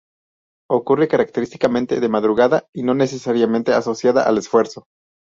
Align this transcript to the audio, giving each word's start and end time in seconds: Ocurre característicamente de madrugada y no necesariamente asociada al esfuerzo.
Ocurre 0.71 1.07
característicamente 1.07 1.99
de 1.99 2.09
madrugada 2.09 2.65
y 2.73 2.81
no 2.81 2.95
necesariamente 2.95 3.71
asociada 3.71 4.23
al 4.27 4.39
esfuerzo. 4.39 4.87